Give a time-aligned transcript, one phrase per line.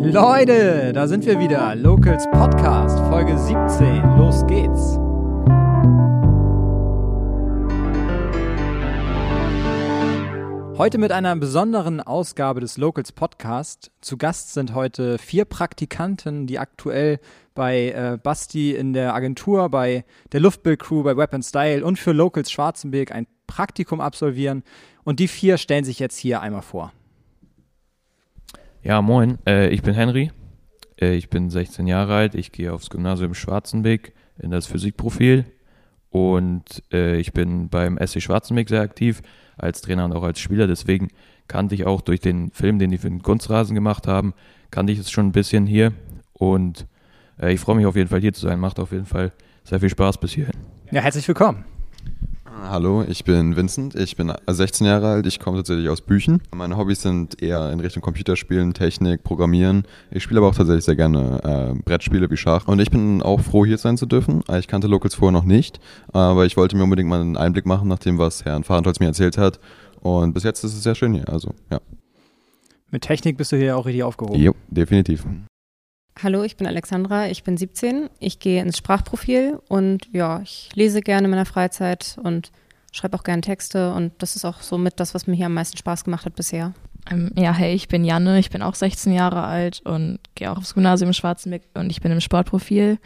[0.00, 1.74] Leute, da sind wir wieder.
[1.74, 4.16] Locals Podcast, Folge 17.
[4.16, 4.96] Los geht's.
[10.78, 13.90] Heute mit einer besonderen Ausgabe des Locals Podcast.
[14.00, 17.18] Zu Gast sind heute vier Praktikanten, die aktuell
[17.56, 22.52] bei äh, Basti in der Agentur, bei der Luftbildcrew, bei Weapon Style und für Locals
[22.52, 24.62] Schwarzenberg ein Praktikum absolvieren.
[25.02, 26.92] Und die vier stellen sich jetzt hier einmal vor.
[28.82, 30.30] Ja, moin, äh, ich bin Henry.
[31.00, 32.34] Äh, ich bin 16 Jahre alt.
[32.34, 35.44] Ich gehe aufs Gymnasium Schwarzenbeck in das Physikprofil.
[36.10, 39.20] Und äh, ich bin beim SC Schwarzenbeck sehr aktiv,
[39.56, 40.66] als Trainer und auch als Spieler.
[40.66, 41.08] Deswegen
[41.48, 44.32] kannte ich auch durch den Film, den die für den Kunstrasen gemacht haben,
[44.70, 45.92] kannte ich es schon ein bisschen hier.
[46.32, 46.86] Und
[47.40, 48.60] äh, ich freue mich auf jeden Fall hier zu sein.
[48.60, 49.32] Macht auf jeden Fall
[49.64, 50.54] sehr viel Spaß bis hierhin.
[50.90, 51.64] Ja, herzlich willkommen.
[52.50, 56.40] Hallo, ich bin Vincent, ich bin 16 Jahre alt, ich komme tatsächlich aus Büchen.
[56.54, 59.84] Meine Hobbys sind eher in Richtung Computerspielen, Technik, Programmieren.
[60.10, 62.66] Ich spiele aber auch tatsächlich sehr gerne äh, Brettspiele wie Schach.
[62.66, 64.42] Und ich bin auch froh, hier sein zu dürfen.
[64.58, 65.78] Ich kannte Locals vorher noch nicht,
[66.12, 69.06] aber ich wollte mir unbedingt mal einen Einblick machen nach dem, was Herrn Fahrenholz mir
[69.06, 69.60] erzählt hat.
[70.00, 71.80] Und bis jetzt ist es sehr schön hier, also ja.
[72.90, 74.40] Mit Technik bist du hier auch richtig aufgehoben.
[74.40, 75.26] Jo, definitiv.
[76.20, 78.10] Hallo, ich bin Alexandra, ich bin 17.
[78.18, 82.50] Ich gehe ins Sprachprofil und ja, ich lese gerne in meiner Freizeit und
[82.90, 85.54] schreibe auch gerne Texte und das ist auch so mit das, was mir hier am
[85.54, 86.74] meisten Spaß gemacht hat bisher.
[87.08, 90.58] Ähm, ja, hey, ich bin Janne, ich bin auch 16 Jahre alt und gehe auch
[90.58, 92.98] aufs Gymnasium Schwarzenbeck und ich bin im Sportprofil.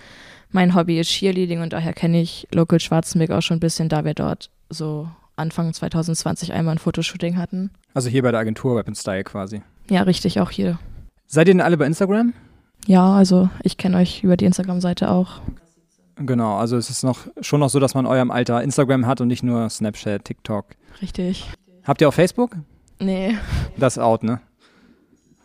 [0.50, 4.06] Mein Hobby ist Cheerleading und daher kenne ich Local Schwarzenbeck auch schon ein bisschen, da
[4.06, 7.72] wir dort so Anfang 2020 einmal ein Fotoshooting hatten.
[7.92, 9.60] Also hier bei der Agentur Weapon Style quasi.
[9.90, 10.78] Ja, richtig, auch hier.
[11.26, 12.32] Seid ihr denn alle bei Instagram?
[12.86, 15.40] Ja, also ich kenne euch über die Instagram-Seite auch.
[16.16, 19.28] Genau, also es ist noch schon noch so, dass man eurem Alter Instagram hat und
[19.28, 20.66] nicht nur Snapchat, TikTok.
[21.00, 21.50] Richtig.
[21.84, 22.56] Habt ihr auch Facebook?
[23.00, 23.36] Nee.
[23.76, 24.40] Das ist out, ne?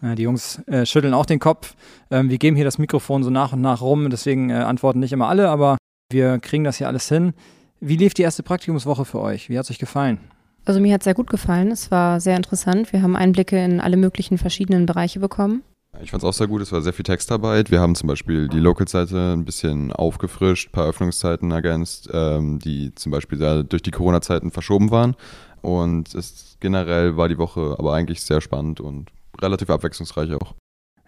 [0.01, 1.75] Ja, die Jungs äh, schütteln auch den Kopf.
[2.11, 5.13] Ähm, wir geben hier das Mikrofon so nach und nach rum, deswegen äh, antworten nicht
[5.13, 5.77] immer alle, aber
[6.11, 7.33] wir kriegen das hier alles hin.
[7.79, 9.49] Wie lief die erste Praktikumswoche für euch?
[9.49, 10.19] Wie hat es euch gefallen?
[10.65, 11.71] Also mir hat es sehr gut gefallen.
[11.71, 12.91] Es war sehr interessant.
[12.91, 15.63] Wir haben Einblicke in alle möglichen verschiedenen Bereiche bekommen.
[16.01, 17.71] Ich fand es auch sehr gut, es war sehr viel Textarbeit.
[17.71, 22.93] Wir haben zum Beispiel die Local-Seite ein bisschen aufgefrischt, ein paar Öffnungszeiten ergänzt, ähm, die
[22.93, 25.15] zum Beispiel da durch die Corona-Zeiten verschoben waren.
[25.61, 29.09] Und es generell war die Woche aber eigentlich sehr spannend und
[29.41, 30.53] relativ abwechslungsreich auch.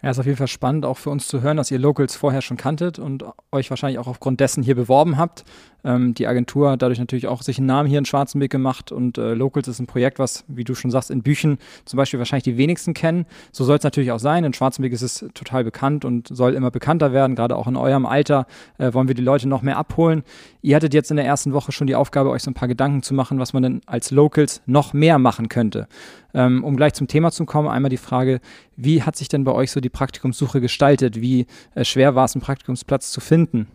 [0.02, 2.40] Ja, ist auf jeden Fall spannend, auch für uns zu hören, dass ihr Locals vorher
[2.40, 5.44] schon kanntet und euch wahrscheinlich auch aufgrund dessen hier beworben habt.
[5.84, 9.18] Ähm, die Agentur hat dadurch natürlich auch sich einen Namen hier in Schwarzenbeck gemacht und
[9.18, 12.44] äh, Locals ist ein Projekt, was, wie du schon sagst, in Büchen zum Beispiel wahrscheinlich
[12.44, 13.26] die wenigsten kennen.
[13.52, 14.44] So soll es natürlich auch sein.
[14.44, 17.36] In Schwarzenbeck ist es total bekannt und soll immer bekannter werden.
[17.36, 18.46] Gerade auch in eurem Alter
[18.78, 20.22] äh, wollen wir die Leute noch mehr abholen.
[20.62, 23.02] Ihr hattet jetzt in der ersten Woche schon die Aufgabe, euch so ein paar Gedanken
[23.02, 25.88] zu machen, was man denn als Locals noch mehr machen könnte.
[26.34, 28.40] Ähm, um gleich zum Thema zu kommen, einmal die Frage,
[28.76, 31.20] wie hat sich denn bei euch so die Praktikumssuche gestaltet?
[31.20, 33.66] Wie äh, schwer war es, einen Praktikumsplatz zu finden?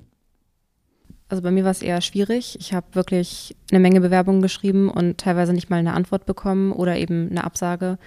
[1.27, 2.57] Also bei mir war es eher schwierig.
[2.59, 6.97] Ich habe wirklich eine Menge Bewerbungen geschrieben und teilweise nicht mal eine Antwort bekommen oder
[6.97, 7.97] eben eine Absage.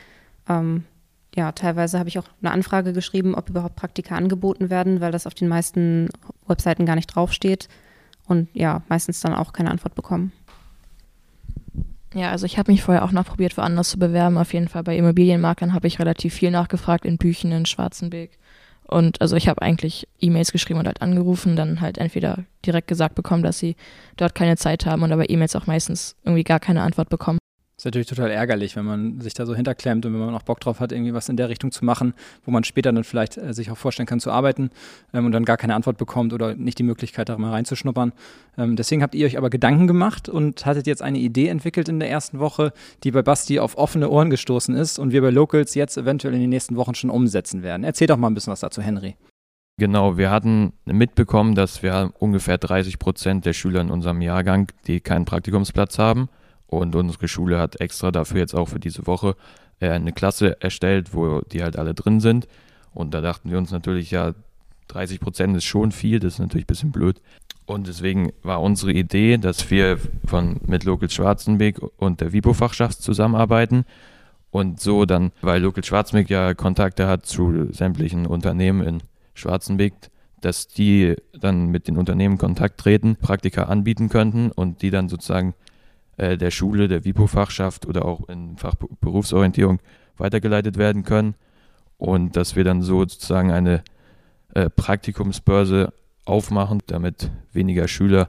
[0.48, 0.84] Ähm,
[1.34, 5.26] ja, teilweise habe ich auch eine Anfrage geschrieben, ob überhaupt Praktika angeboten werden, weil das
[5.26, 6.08] auf den meisten
[6.46, 7.68] Webseiten gar nicht draufsteht.
[8.26, 10.32] Und ja, meistens dann auch keine Antwort bekommen.
[12.14, 14.38] Ja, also ich habe mich vorher auch noch probiert, woanders zu bewerben.
[14.38, 18.38] Auf jeden Fall bei Immobilienmaklern habe ich relativ viel nachgefragt, in Büchen, in Schwarzenbeek.
[18.88, 23.14] Und also ich habe eigentlich E-Mails geschrieben und halt angerufen, dann halt entweder direkt gesagt
[23.14, 23.76] bekommen, dass sie
[24.16, 27.38] dort keine Zeit haben und aber E-Mails auch meistens irgendwie gar keine Antwort bekommen.
[27.78, 30.58] Ist natürlich total ärgerlich, wenn man sich da so hinterklemmt und wenn man auch Bock
[30.58, 32.12] drauf hat, irgendwie was in der Richtung zu machen,
[32.44, 34.70] wo man später dann vielleicht äh, sich auch vorstellen kann zu arbeiten
[35.14, 38.12] ähm, und dann gar keine Antwort bekommt oder nicht die Möglichkeit, da mal reinzuschnuppern.
[38.56, 42.00] Ähm, deswegen habt ihr euch aber Gedanken gemacht und hattet jetzt eine Idee entwickelt in
[42.00, 42.72] der ersten Woche,
[43.04, 46.40] die bei Basti auf offene Ohren gestoßen ist und wir bei Locals jetzt eventuell in
[46.40, 47.84] den nächsten Wochen schon umsetzen werden.
[47.84, 49.14] Erzähl doch mal ein bisschen was dazu, Henry.
[49.78, 54.98] Genau, wir hatten mitbekommen, dass wir ungefähr 30 Prozent der Schüler in unserem Jahrgang, die
[54.98, 56.28] keinen Praktikumsplatz haben.
[56.68, 59.34] Und unsere Schule hat extra dafür jetzt auch für diese Woche
[59.80, 62.46] äh, eine Klasse erstellt, wo die halt alle drin sind.
[62.94, 64.34] Und da dachten wir uns natürlich, ja,
[64.88, 67.20] 30 Prozent ist schon viel, das ist natürlich ein bisschen blöd.
[67.66, 73.84] Und deswegen war unsere Idee, dass wir von mit Local Schwarzenbeck und der WIPO-Fachschaft zusammenarbeiten
[74.50, 79.02] und so dann, weil Local Schwarzenbeck ja Kontakte hat zu sämtlichen Unternehmen in
[79.34, 79.92] Schwarzenbeck,
[80.40, 85.54] dass die dann mit den Unternehmen Kontakt treten, Praktika anbieten könnten und die dann sozusagen
[86.18, 89.78] äh, der Schule, der WIPO-Fachschaft oder auch in Fachberufsorientierung
[90.16, 91.34] weitergeleitet werden können
[91.96, 93.82] und dass wir dann so sozusagen eine
[94.54, 95.92] äh, Praktikumsbörse
[96.24, 98.28] aufmachen, damit weniger Schüler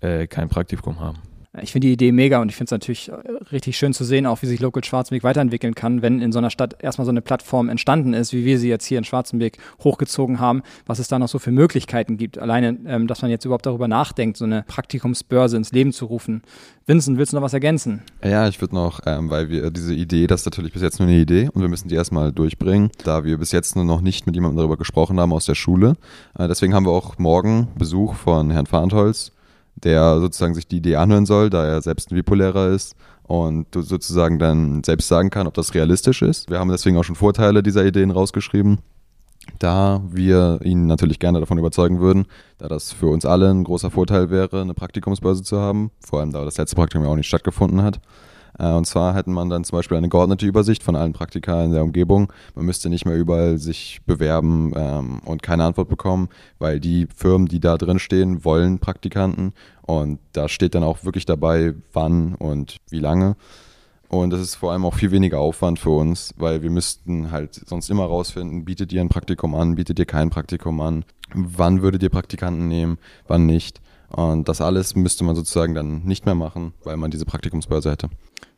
[0.00, 1.18] äh, kein Praktikum haben.
[1.62, 3.12] Ich finde die Idee mega und ich finde es natürlich
[3.52, 6.50] richtig schön zu sehen, auch wie sich Local Schwarzenberg weiterentwickeln kann, wenn in so einer
[6.50, 10.40] Stadt erstmal so eine Plattform entstanden ist, wie wir sie jetzt hier in Schwarzenberg hochgezogen
[10.40, 12.38] haben, was es da noch so für Möglichkeiten gibt.
[12.38, 16.42] Alleine, ähm, dass man jetzt überhaupt darüber nachdenkt, so eine Praktikumsbörse ins Leben zu rufen.
[16.86, 18.02] Vincent, willst du noch was ergänzen?
[18.22, 21.08] Ja, ich würde noch, ähm, weil wir diese Idee, das ist natürlich bis jetzt nur
[21.08, 24.26] eine Idee und wir müssen die erstmal durchbringen, da wir bis jetzt nur noch nicht
[24.26, 25.94] mit jemandem darüber gesprochen haben aus der Schule.
[26.36, 29.33] Äh, deswegen haben wir auch morgen Besuch von Herrn Farntholz
[29.76, 33.82] der sozusagen sich die Idee anhören soll, da er selbst ein WIPO-Lehrer ist und du
[33.82, 36.50] sozusagen dann selbst sagen kann, ob das realistisch ist.
[36.50, 38.78] Wir haben deswegen auch schon Vorteile dieser Ideen rausgeschrieben,
[39.58, 42.26] da wir ihn natürlich gerne davon überzeugen würden,
[42.58, 46.32] da das für uns alle ein großer Vorteil wäre, eine Praktikumsbörse zu haben, vor allem
[46.32, 48.00] da das letzte Praktikum ja auch nicht stattgefunden hat.
[48.58, 51.72] Äh, und zwar hätte man dann zum Beispiel eine geordnete Übersicht von allen Praktika in
[51.72, 52.32] der Umgebung.
[52.54, 56.28] Man müsste nicht mehr überall sich bewerben ähm, und keine Antwort bekommen,
[56.58, 59.52] weil die Firmen, die da drin stehen, wollen Praktikanten.
[59.82, 63.36] Und da steht dann auch wirklich dabei, wann und wie lange.
[64.08, 67.54] Und das ist vor allem auch viel weniger Aufwand für uns, weil wir müssten halt
[67.54, 71.04] sonst immer rausfinden, bietet ihr ein Praktikum an, bietet ihr kein Praktikum an,
[71.34, 73.80] wann würdet ihr Praktikanten nehmen, wann nicht.
[74.08, 78.08] Und das alles müsste man sozusagen dann nicht mehr machen, weil man diese Praktikumsbörse hätte.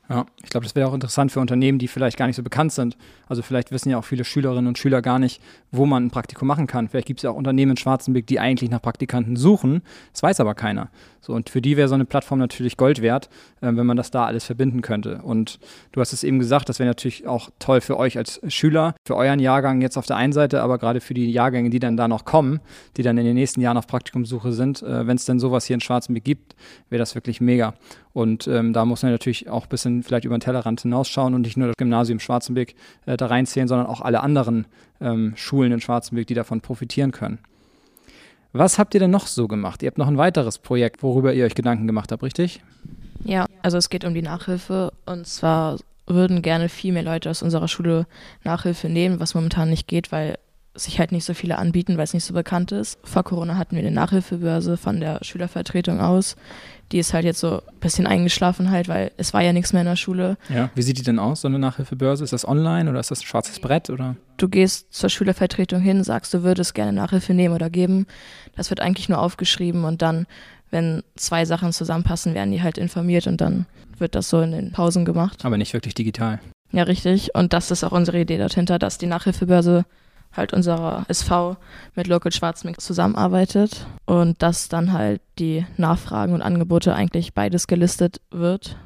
[0.08, 2.72] Ja, ich glaube, das wäre auch interessant für Unternehmen, die vielleicht gar nicht so bekannt
[2.72, 2.96] sind.
[3.28, 5.42] Also vielleicht wissen ja auch viele Schülerinnen und Schüler gar nicht,
[5.72, 6.88] wo man ein Praktikum machen kann.
[6.88, 9.82] Vielleicht gibt es ja auch Unternehmen in Schwarzenberg, die eigentlich nach Praktikanten suchen.
[10.12, 10.90] Das weiß aber keiner.
[11.20, 13.28] So, und für die wäre so eine Plattform natürlich Gold wert,
[13.60, 15.22] äh, wenn man das da alles verbinden könnte.
[15.22, 15.58] Und
[15.90, 19.16] du hast es eben gesagt, das wäre natürlich auch toll für euch als Schüler, für
[19.16, 22.06] euren Jahrgang jetzt auf der einen Seite, aber gerade für die Jahrgänge, die dann da
[22.06, 22.60] noch kommen,
[22.96, 24.82] die dann in den nächsten Jahren auf Praktikumssuche sind.
[24.82, 26.54] Äh, wenn es denn sowas hier in Schwarzenberg gibt,
[26.90, 27.74] wäre das wirklich mega.
[28.12, 31.42] Und ähm, da muss man natürlich auch ein bisschen vielleicht über den Tellerrand hinausschauen und
[31.42, 32.74] nicht nur das Gymnasium Schwarzenberg
[33.06, 34.66] äh, da reinzählen, sondern auch alle anderen
[35.00, 37.38] ähm, Schulen in Schwarzenberg, die davon profitieren können.
[38.52, 39.82] Was habt ihr denn noch so gemacht?
[39.82, 42.62] Ihr habt noch ein weiteres Projekt, worüber ihr euch Gedanken gemacht habt, richtig?
[43.24, 47.42] Ja, also es geht um die Nachhilfe und zwar würden gerne viel mehr Leute aus
[47.42, 48.06] unserer Schule
[48.44, 50.38] Nachhilfe nehmen, was momentan nicht geht, weil
[50.76, 52.98] sich halt nicht so viele anbieten, weil es nicht so bekannt ist.
[53.02, 56.36] Vor Corona hatten wir eine Nachhilfebörse von der Schülervertretung aus.
[56.92, 59.82] Die ist halt jetzt so ein bisschen eingeschlafen halt, weil es war ja nichts mehr
[59.82, 60.36] in der Schule.
[60.48, 62.22] Ja, wie sieht die denn aus, so eine Nachhilfebörse?
[62.22, 64.16] Ist das online oder ist das ein schwarzes Brett oder?
[64.36, 68.06] Du gehst zur Schülervertretung hin, sagst, du würdest gerne Nachhilfe nehmen oder geben.
[68.54, 70.26] Das wird eigentlich nur aufgeschrieben und dann,
[70.70, 73.66] wenn zwei Sachen zusammenpassen, werden die halt informiert und dann
[73.98, 75.44] wird das so in den Pausen gemacht.
[75.44, 76.38] Aber nicht wirklich digital.
[76.72, 77.34] Ja, richtig.
[77.34, 79.86] Und das ist auch unsere Idee dahinter, dass die Nachhilfebörse
[80.36, 81.56] halt unserer SV
[81.94, 88.20] mit Local Schwarzmix zusammenarbeitet und dass dann halt die Nachfragen und Angebote eigentlich beides gelistet
[88.30, 88.76] wird,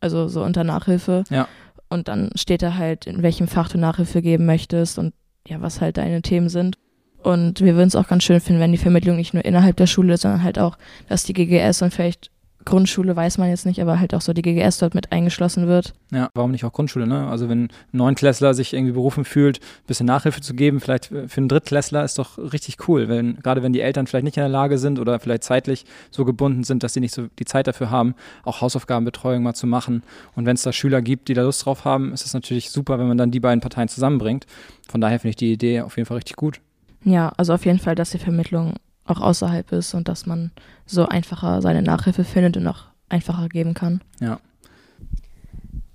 [0.00, 1.24] also so unter Nachhilfe.
[1.30, 1.48] Ja.
[1.88, 5.14] Und dann steht da halt, in welchem Fach du Nachhilfe geben möchtest und
[5.46, 6.76] ja, was halt deine Themen sind.
[7.22, 9.86] Und wir würden es auch ganz schön finden, wenn die Vermittlung nicht nur innerhalb der
[9.86, 10.78] Schule ist, sondern halt auch,
[11.08, 12.30] dass die GGS und vielleicht
[12.66, 15.94] Grundschule weiß man jetzt nicht, aber halt auch so die GGS dort mit eingeschlossen wird.
[16.12, 17.26] Ja, warum nicht auch Grundschule, ne?
[17.28, 21.36] Also wenn ein Neunklässler sich irgendwie berufen fühlt, ein bisschen Nachhilfe zu geben, vielleicht für
[21.36, 24.50] einen Drittklässler ist doch richtig cool, wenn, gerade wenn die Eltern vielleicht nicht in der
[24.50, 27.90] Lage sind oder vielleicht zeitlich so gebunden sind, dass sie nicht so die Zeit dafür
[27.90, 28.14] haben,
[28.44, 30.02] auch Hausaufgabenbetreuung mal zu machen.
[30.34, 32.98] Und wenn es da Schüler gibt, die da Lust drauf haben, ist es natürlich super,
[32.98, 34.44] wenn man dann die beiden Parteien zusammenbringt.
[34.88, 36.60] Von daher finde ich die Idee auf jeden Fall richtig gut.
[37.04, 38.74] Ja, also auf jeden Fall, dass die Vermittlung
[39.06, 40.50] auch außerhalb ist und dass man
[40.84, 44.00] so einfacher seine Nachhilfe findet und auch einfacher geben kann.
[44.20, 44.40] Ja.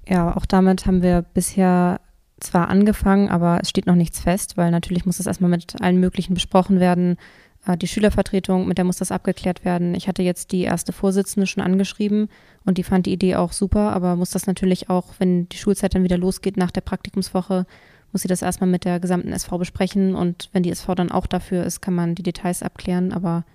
[0.08, 2.02] Ja, auch damit haben wir bisher
[2.40, 6.00] zwar angefangen, aber es steht noch nichts fest, weil natürlich muss das erstmal mit allen
[6.00, 7.18] möglichen besprochen werden.
[7.66, 9.96] Äh, die Schülervertretung, mit der muss das abgeklärt werden.
[9.96, 12.30] Ich hatte jetzt die erste Vorsitzende schon angeschrieben
[12.66, 15.96] und die fand die Idee auch super, aber muss das natürlich auch, wenn die Schulzeit
[15.96, 17.66] dann wieder losgeht nach der Praktikumswoche,
[18.12, 21.28] muss sie das erstmal mit der gesamten SV besprechen und wenn die SV dann auch
[21.28, 23.14] dafür ist, kann man die Details abklären.
[23.14, 23.46] Aber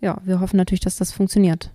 [0.00, 1.70] ja, wir hoffen natürlich, dass das funktioniert.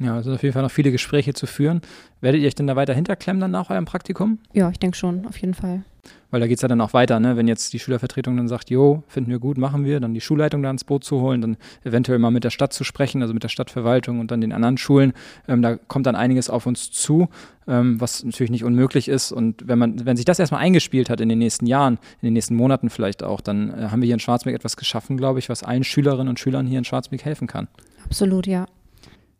[0.00, 1.80] Ja, also auf jeden Fall noch viele Gespräche zu führen.
[2.20, 4.38] Werdet ihr euch denn da weiter hinterklemmen dann nach eurem Praktikum?
[4.52, 5.82] Ja, ich denke schon, auf jeden Fall.
[6.30, 7.36] Weil da geht es ja dann auch weiter, ne?
[7.36, 10.62] wenn jetzt die Schülervertretung dann sagt, jo, finden wir gut, machen wir, dann die Schulleitung
[10.62, 13.42] da ins Boot zu holen, dann eventuell mal mit der Stadt zu sprechen, also mit
[13.42, 15.14] der Stadtverwaltung und dann den anderen Schulen.
[15.48, 17.28] Ähm, da kommt dann einiges auf uns zu,
[17.66, 19.32] ähm, was natürlich nicht unmöglich ist.
[19.32, 22.34] Und wenn man, wenn sich das erstmal eingespielt hat in den nächsten Jahren, in den
[22.34, 25.48] nächsten Monaten vielleicht auch, dann äh, haben wir hier in Schwarzberg etwas geschaffen, glaube ich,
[25.48, 27.68] was allen Schülerinnen und Schülern hier in Schwarzberg helfen kann.
[28.04, 28.66] Absolut, ja.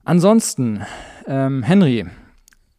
[0.08, 0.80] Ansonsten,
[1.26, 2.06] ähm, Henry,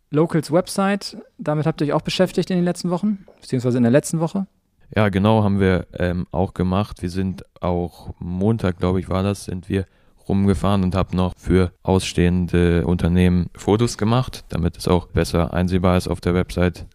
[0.10, 3.92] Locals Website, damit habt ihr euch auch beschäftigt in den letzten Wochen, beziehungsweise in der
[3.92, 4.48] letzten Woche?
[4.96, 7.04] Ja, genau, haben wir ähm, auch gemacht.
[7.04, 9.86] Wir sind auch Montag, glaube ich, war das, sind wir
[10.28, 16.08] rumgefahren und haben noch für ausstehende Unternehmen Fotos gemacht, damit es auch besser einsehbar ist
[16.08, 16.88] auf der Website.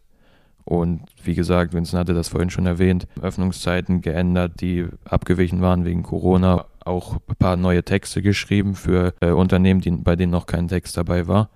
[0.65, 6.03] Und wie gesagt, Vincent hatte das vorhin schon erwähnt, Öffnungszeiten geändert, die abgewichen waren wegen
[6.03, 6.65] Corona.
[6.85, 10.97] Auch ein paar neue Texte geschrieben für äh, Unternehmen, die, bei denen noch kein Text
[10.97, 11.51] dabei war.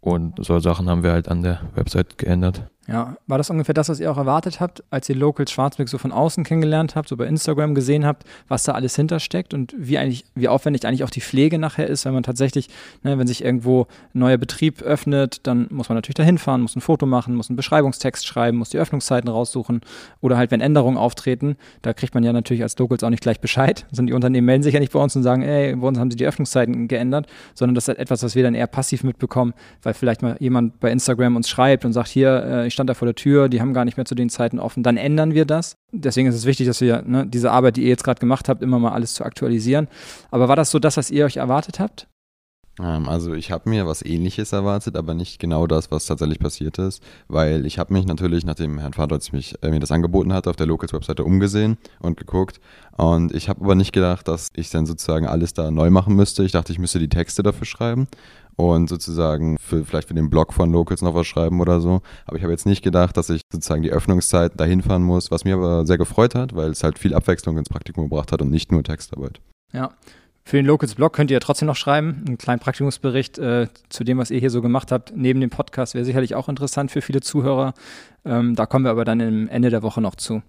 [0.00, 2.70] Und so Sachen haben wir halt an der Website geändert.
[2.90, 5.96] Ja, war das ungefähr das, was ihr auch erwartet habt, als ihr Locals Schwarzweg so
[5.96, 9.96] von außen kennengelernt habt, so bei Instagram gesehen habt, was da alles hintersteckt und wie
[9.96, 12.68] eigentlich, wie aufwendig eigentlich auch die Pflege nachher ist, wenn man tatsächlich,
[13.04, 16.74] ne, wenn sich irgendwo ein neuer Betrieb öffnet, dann muss man natürlich dahin fahren, muss
[16.74, 19.82] ein Foto machen, muss einen Beschreibungstext schreiben, muss die Öffnungszeiten raussuchen
[20.20, 23.40] oder halt, wenn Änderungen auftreten, da kriegt man ja natürlich als Locals auch nicht gleich
[23.40, 23.86] Bescheid.
[24.00, 26.10] Also die Unternehmen melden sich ja nicht bei uns und sagen, ey, bei uns haben
[26.10, 29.52] sie die Öffnungszeiten geändert, sondern das ist halt etwas, was wir dann eher passiv mitbekommen,
[29.82, 32.94] weil vielleicht mal jemand bei Instagram uns schreibt und sagt, hier, äh, ich stand da
[32.94, 35.44] vor der Tür, die haben gar nicht mehr zu den Zeiten offen, dann ändern wir
[35.44, 35.76] das.
[35.92, 38.62] Deswegen ist es wichtig, dass wir ne, diese Arbeit, die ihr jetzt gerade gemacht habt,
[38.62, 39.86] immer mal alles zu aktualisieren.
[40.30, 42.08] Aber war das so das, was ihr euch erwartet habt?
[42.78, 46.78] Ähm, also ich habe mir was ähnliches erwartet, aber nicht genau das, was tatsächlich passiert
[46.78, 50.46] ist, weil ich habe mich natürlich, nachdem Herrn Fadotz mich, äh, mir das angeboten hat,
[50.46, 52.60] auf der Locals-Webseite umgesehen und geguckt
[52.96, 56.44] und ich habe aber nicht gedacht, dass ich dann sozusagen alles da neu machen müsste.
[56.44, 58.08] Ich dachte, ich müsste die Texte dafür schreiben
[58.56, 62.02] und sozusagen für, vielleicht für den Blog von Locals noch was schreiben oder so.
[62.26, 65.44] Aber ich habe jetzt nicht gedacht, dass ich sozusagen die Öffnungszeit dahin fahren muss, was
[65.44, 68.50] mir aber sehr gefreut hat, weil es halt viel Abwechslung ins Praktikum gebracht hat und
[68.50, 69.40] nicht nur Textarbeit.
[69.72, 69.92] Ja.
[70.50, 72.24] Für den Locals Blog könnt ihr ja trotzdem noch schreiben.
[72.26, 75.94] Einen kleinen Praktikumsbericht äh, zu dem, was ihr hier so gemacht habt, neben dem Podcast,
[75.94, 77.72] wäre sicherlich auch interessant für viele Zuhörer.
[78.24, 80.42] Ähm, da kommen wir aber dann am Ende der Woche noch zu.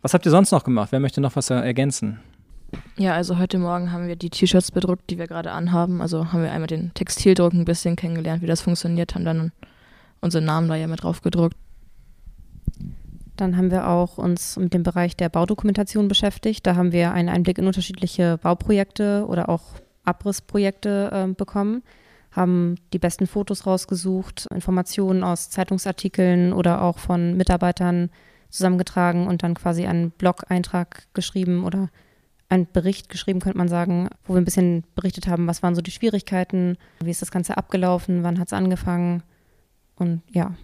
[0.00, 0.92] Was habt ihr sonst noch gemacht?
[0.92, 2.20] Wer möchte noch was ergänzen?
[2.98, 6.00] Ja, also heute Morgen haben wir die T-Shirts bedruckt, die wir gerade anhaben.
[6.00, 9.50] Also haben wir einmal den Textildruck ein bisschen kennengelernt, wie das funktioniert, haben dann
[10.20, 11.56] unseren Namen da ja mit drauf gedruckt.
[13.36, 16.66] Dann haben wir auch uns mit dem Bereich der Baudokumentation beschäftigt.
[16.66, 19.62] Da haben wir einen Einblick in unterschiedliche Bauprojekte oder auch
[20.06, 21.82] Abrissprojekte äh, bekommen,
[22.30, 28.10] haben die besten Fotos rausgesucht, Informationen aus Zeitungsartikeln oder auch von Mitarbeitern
[28.50, 31.88] zusammengetragen und dann quasi einen Blog-Eintrag geschrieben oder
[32.48, 35.82] einen Bericht geschrieben, könnte man sagen, wo wir ein bisschen berichtet haben, was waren so
[35.82, 39.24] die Schwierigkeiten, wie ist das Ganze abgelaufen, wann hat es angefangen
[39.96, 40.54] und ja,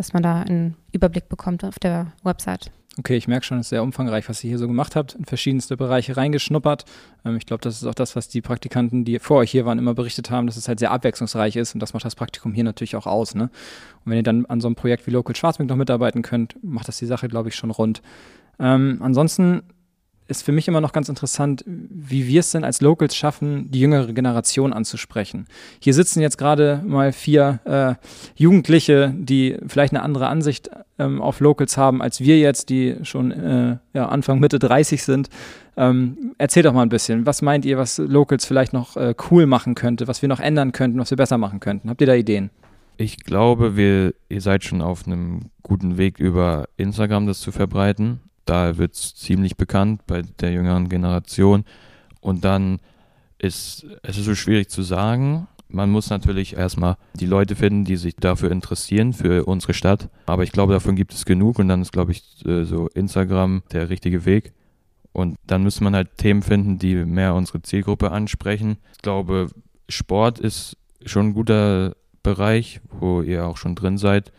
[0.00, 2.70] dass man da einen Überblick bekommt auf der Website.
[2.98, 5.26] Okay, ich merke schon, es ist sehr umfangreich, was ihr hier so gemacht habt, in
[5.26, 6.86] verschiedenste Bereiche reingeschnuppert.
[7.26, 9.78] Ähm, ich glaube, das ist auch das, was die Praktikanten, die vor euch hier waren,
[9.78, 12.64] immer berichtet haben, dass es halt sehr abwechslungsreich ist und das macht das Praktikum hier
[12.64, 13.34] natürlich auch aus.
[13.34, 13.44] Ne?
[13.44, 16.88] Und wenn ihr dann an so einem Projekt wie Local Schwarzweg noch mitarbeiten könnt, macht
[16.88, 18.00] das die Sache, glaube ich, schon rund.
[18.58, 19.64] Ähm, ansonsten
[20.30, 23.80] ist für mich immer noch ganz interessant, wie wir es denn als Locals schaffen, die
[23.80, 25.46] jüngere Generation anzusprechen.
[25.80, 27.94] Hier sitzen jetzt gerade mal vier äh,
[28.36, 33.32] Jugendliche, die vielleicht eine andere Ansicht ähm, auf Locals haben als wir jetzt, die schon
[33.32, 35.28] äh, ja, Anfang, Mitte 30 sind.
[35.76, 39.46] Ähm, erzählt doch mal ein bisschen, was meint ihr, was Locals vielleicht noch äh, cool
[39.46, 41.90] machen könnte, was wir noch ändern könnten, was wir besser machen könnten?
[41.90, 42.50] Habt ihr da Ideen?
[42.96, 48.20] Ich glaube, wir, ihr seid schon auf einem guten Weg über Instagram das zu verbreiten
[48.50, 51.64] da wird es ziemlich bekannt bei der jüngeren Generation.
[52.20, 52.80] Und dann
[53.38, 55.46] ist es ist so schwierig zu sagen.
[55.68, 60.08] Man muss natürlich erstmal die Leute finden, die sich dafür interessieren, für unsere Stadt.
[60.26, 63.62] Aber ich glaube, davon gibt es genug und dann ist, glaube ich, äh, so Instagram
[63.70, 64.52] der richtige Weg.
[65.12, 68.78] Und dann muss man halt Themen finden, die mehr unsere Zielgruppe ansprechen.
[68.92, 69.48] Ich glaube,
[69.88, 74.32] Sport ist schon ein guter Bereich, wo ihr auch schon drin seid.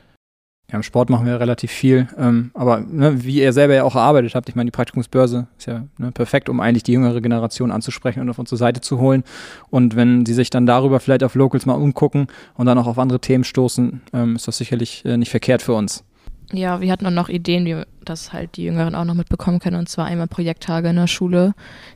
[0.71, 2.07] Ja, im Sport machen wir relativ viel.
[2.17, 5.67] Ähm, aber ne, wie ihr selber ja auch erarbeitet habt, ich meine, die Praktikumsbörse ist
[5.67, 9.23] ja ne, perfekt, um eigentlich die jüngere Generation anzusprechen und auf unsere Seite zu holen.
[9.69, 12.99] Und wenn sie sich dann darüber vielleicht auf Locals mal umgucken und dann auch auf
[12.99, 16.05] andere Themen stoßen, ähm, ist das sicherlich äh, nicht verkehrt für uns.
[16.53, 19.77] Ja, wir hatten auch noch Ideen, wie das halt die Jüngeren auch noch mitbekommen können.
[19.77, 21.53] Und zwar einmal Projekttage in der Schule.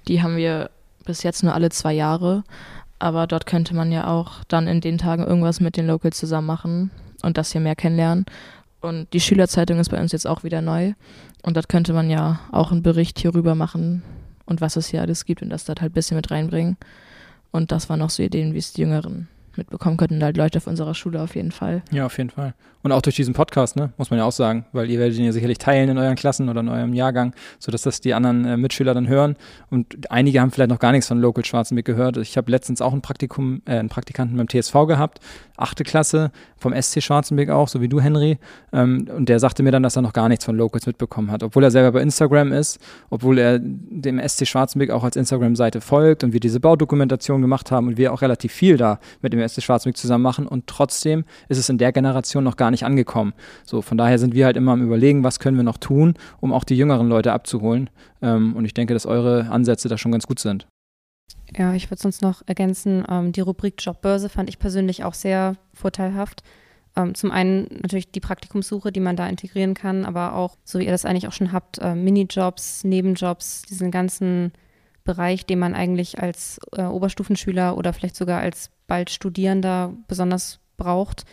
[0.10, 0.70] Die haben wir
[1.06, 2.44] bis jetzt nur alle zwei Jahre.
[3.00, 6.48] Aber dort könnte man ja auch dann in den Tagen irgendwas mit den Locals zusammen
[6.48, 6.92] machen
[7.24, 8.26] und das hier mehr kennenlernen.
[8.86, 10.94] Und die Schülerzeitung ist bei uns jetzt auch wieder neu.
[11.42, 14.04] Und dort könnte man ja auch einen Bericht hierüber machen
[14.46, 16.78] und was es hier alles gibt und das dort halt ein bisschen mit reinbringen.
[17.52, 20.68] Und das waren auch so Ideen, wie es die Jüngeren mitbekommen könnten halt Leute auf
[20.68, 21.82] unserer Schule auf jeden Fall.
[21.92, 22.54] Ja, auf jeden Fall.
[22.86, 25.26] Und auch durch diesen Podcast, ne, muss man ja auch sagen, weil ihr werdet ihn
[25.26, 28.58] ja sicherlich teilen in euren Klassen oder in eurem Jahrgang, sodass das die anderen äh,
[28.58, 29.38] Mitschüler dann hören.
[29.72, 32.18] Und einige haben vielleicht noch gar nichts von Local Schwarzenbeck gehört.
[32.18, 35.20] Ich habe letztens auch ein Praktikum, äh, einen Praktikanten beim TSV gehabt,
[35.58, 38.38] achte Klasse, vom SC Schwarzenbeck auch, so wie du, Henry.
[38.72, 41.42] Ähm, und der sagte mir dann, dass er noch gar nichts von Locals mitbekommen hat,
[41.42, 46.24] obwohl er selber bei Instagram ist, obwohl er dem SC Schwarzenbeck auch als Instagram-Seite folgt
[46.24, 49.64] und wir diese Baudokumentation gemacht haben und wir auch relativ viel da mit dem SC
[49.64, 50.48] Schwarzenbeck zusammen machen.
[50.48, 53.34] Und trotzdem ist es in der Generation noch gar nicht nicht angekommen.
[53.64, 56.54] So, von daher sind wir halt immer am Überlegen, was können wir noch tun, um
[56.54, 57.90] auch die jüngeren Leute abzuholen.
[58.22, 60.68] Ähm, und ich denke, dass eure Ansätze da schon ganz gut sind.
[61.58, 65.56] Ja, ich würde sonst noch ergänzen, ähm, die Rubrik Jobbörse fand ich persönlich auch sehr
[65.74, 66.44] vorteilhaft.
[66.98, 70.86] Ähm, zum einen natürlich die Praktikumssuche, die man da integrieren kann, aber auch, so wie
[70.86, 74.52] ihr das eigentlich auch schon habt, äh, Minijobs, Nebenjobs, diesen ganzen
[75.06, 81.26] Bereich, den man eigentlich als äh, Oberstufenschüler oder vielleicht sogar als bald Studierender besonders braucht.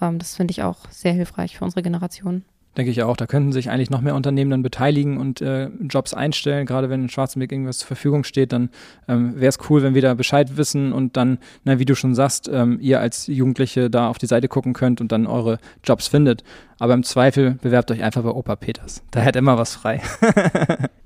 [0.00, 2.44] Ähm, das finde ich auch sehr hilfreich für unsere Generation.
[2.76, 3.16] Denke ich auch.
[3.16, 6.64] Da könnten sich eigentlich noch mehr Unternehmen dann beteiligen und äh, Jobs einstellen.
[6.64, 8.70] Gerade wenn in Schwarzenberg irgendwas zur Verfügung steht, dann
[9.08, 12.14] ähm, wäre es cool, wenn wir da Bescheid wissen und dann, na, wie du schon
[12.14, 16.06] sagst, ähm, ihr als Jugendliche da auf die Seite gucken könnt und dann eure Jobs
[16.06, 16.44] findet.
[16.78, 19.02] Aber im Zweifel bewerbt euch einfach bei Opa Peters.
[19.10, 20.00] Da hätte immer was frei.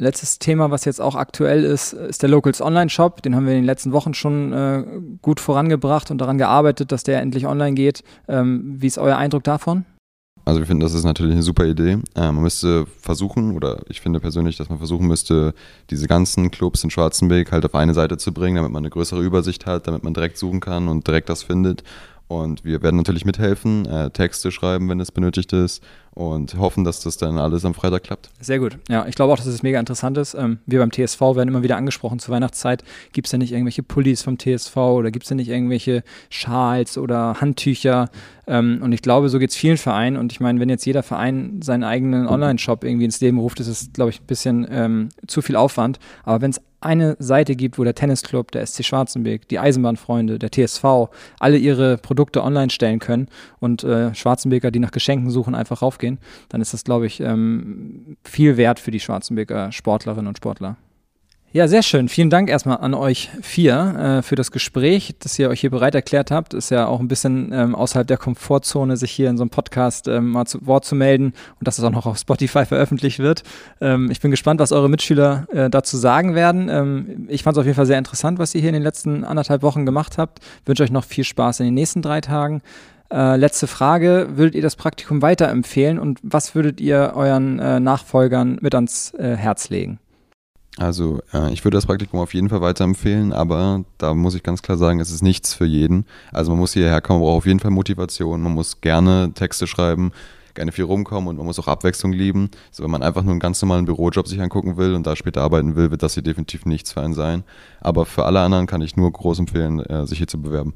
[0.00, 3.20] Letztes Thema, was jetzt auch aktuell ist, ist der Locals Online Shop.
[3.20, 4.82] Den haben wir in den letzten Wochen schon äh,
[5.20, 8.02] gut vorangebracht und daran gearbeitet, dass der endlich online geht.
[8.26, 9.84] Ähm, wie ist euer Eindruck davon?
[10.46, 11.98] Also wir finden, das ist natürlich eine super Idee.
[12.14, 15.52] Äh, man müsste versuchen, oder ich finde persönlich, dass man versuchen müsste,
[15.90, 19.22] diese ganzen Clubs in Schwarzenberg halt auf eine Seite zu bringen, damit man eine größere
[19.22, 21.84] Übersicht hat, damit man direkt suchen kann und direkt das findet.
[22.30, 25.82] Und wir werden natürlich mithelfen, äh, Texte schreiben, wenn es benötigt ist
[26.12, 28.30] und hoffen, dass das dann alles am Freitag klappt.
[28.38, 28.78] Sehr gut.
[28.88, 30.34] Ja, ich glaube auch, dass es mega interessant ist.
[30.34, 32.84] Ähm, wir beim TSV werden immer wieder angesprochen zur Weihnachtszeit.
[33.10, 36.98] Gibt es denn nicht irgendwelche Pullis vom TSV oder gibt es denn nicht irgendwelche Schals
[36.98, 38.10] oder Handtücher?
[38.46, 40.16] Ähm, und ich glaube, so geht es vielen Vereinen.
[40.16, 43.66] Und ich meine, wenn jetzt jeder Verein seinen eigenen Online-Shop irgendwie ins Leben ruft, ist
[43.66, 45.98] es, glaube ich, ein bisschen ähm, zu viel Aufwand.
[46.22, 50.50] Aber wenn es eine Seite gibt, wo der Tennisclub, der SC Schwarzenberg, die Eisenbahnfreunde, der
[50.50, 55.82] TSV alle ihre Produkte online stellen können und äh, Schwarzenberger, die nach Geschenken suchen, einfach
[55.82, 56.18] raufgehen,
[56.48, 60.76] dann ist das, glaube ich, ähm, viel wert für die Schwarzenberger Sportlerinnen und Sportler.
[61.52, 62.08] Ja, sehr schön.
[62.08, 65.96] Vielen Dank erstmal an euch vier äh, für das Gespräch, dass ihr euch hier bereit
[65.96, 66.54] erklärt habt.
[66.54, 70.06] Ist ja auch ein bisschen ähm, außerhalb der Komfortzone, sich hier in so einem Podcast
[70.06, 73.42] ähm, mal zu Wort zu melden und dass es auch noch auf Spotify veröffentlicht wird.
[73.80, 76.68] Ähm, ich bin gespannt, was eure Mitschüler äh, dazu sagen werden.
[76.68, 79.24] Ähm, ich fand es auf jeden Fall sehr interessant, was ihr hier in den letzten
[79.24, 80.38] anderthalb Wochen gemacht habt.
[80.66, 82.62] Wünsche euch noch viel Spaß in den nächsten drei Tagen.
[83.12, 88.58] Äh, letzte Frage, würdet ihr das Praktikum weiterempfehlen und was würdet ihr euren äh, Nachfolgern
[88.60, 89.98] mit ans äh, Herz legen?
[90.76, 94.62] Also äh, ich würde das Praktikum auf jeden Fall weiterempfehlen, aber da muss ich ganz
[94.62, 96.06] klar sagen, es ist nichts für jeden.
[96.32, 99.66] Also man muss hierher kommen, man braucht auf jeden Fall Motivation, man muss gerne Texte
[99.66, 100.12] schreiben,
[100.54, 102.50] gerne viel rumkommen und man muss auch Abwechslung lieben.
[102.70, 105.42] So, wenn man einfach nur einen ganz normalen Bürojob sich angucken will und da später
[105.42, 107.42] arbeiten will, wird das hier definitiv nichts für einen sein.
[107.80, 110.74] Aber für alle anderen kann ich nur groß empfehlen, äh, sich hier zu bewerben.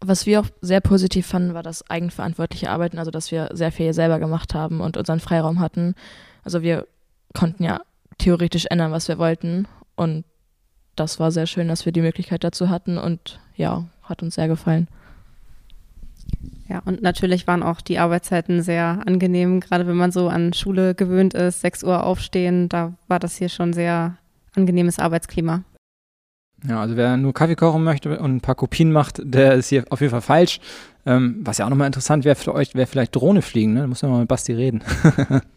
[0.00, 3.94] Was wir auch sehr positiv fanden, war das eigenverantwortliche Arbeiten, also dass wir sehr viel
[3.94, 5.94] selber gemacht haben und unseren Freiraum hatten.
[6.44, 6.86] Also wir
[7.32, 7.80] konnten ja
[8.18, 9.66] theoretisch ändern, was wir wollten.
[9.94, 10.24] Und
[10.94, 14.48] das war sehr schön, dass wir die Möglichkeit dazu hatten und ja, hat uns sehr
[14.48, 14.88] gefallen.
[16.68, 20.94] Ja, und natürlich waren auch die Arbeitszeiten sehr angenehm, gerade wenn man so an Schule
[20.94, 24.16] gewöhnt ist, 6 Uhr aufstehen, da war das hier schon sehr
[24.56, 25.62] angenehmes Arbeitsklima.
[26.66, 29.84] Ja, also wer nur Kaffee kochen möchte und ein paar Kopien macht, der ist hier
[29.90, 30.58] auf jeden Fall falsch.
[31.04, 33.82] Ähm, was ja auch nochmal interessant wäre für euch, wäre vielleicht Drohne fliegen, ne?
[33.82, 34.82] Da muss man mal mit Basti reden.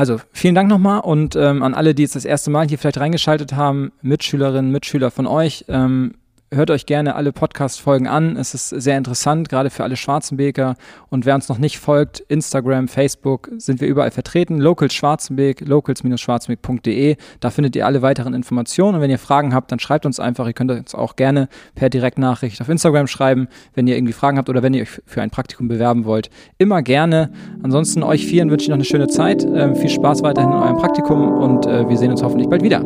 [0.00, 2.96] Also vielen Dank nochmal und ähm, an alle, die jetzt das erste Mal hier vielleicht
[2.96, 5.66] reingeschaltet haben, Mitschülerinnen, Mitschüler von euch.
[5.68, 6.14] Ähm,
[6.52, 8.36] hört euch gerne alle Podcast-Folgen an.
[8.36, 10.74] Es ist sehr interessant, gerade für alle Schwarzenbeker.
[11.08, 14.58] Und wer uns noch nicht folgt, Instagram, Facebook, sind wir überall vertreten.
[14.58, 17.16] Locals Schwarzenbeek, locals-schwarzenbeek.de.
[17.38, 18.96] Da findet ihr alle weiteren Informationen.
[18.96, 20.46] Und wenn ihr Fragen habt, dann schreibt uns einfach.
[20.46, 24.48] Ihr könnt uns auch gerne per Direktnachricht auf Instagram schreiben, wenn ihr irgendwie Fragen habt
[24.48, 26.30] oder wenn ihr euch für ein Praktikum bewerben wollt.
[26.58, 27.30] Immer gerne.
[27.62, 29.44] Ansonsten euch vieren wünsche ich noch eine schöne Zeit.
[29.44, 32.84] Ähm, viel Spaß weiterhin in eurem Praktikum und äh, wir sehen uns hoffentlich bald wieder.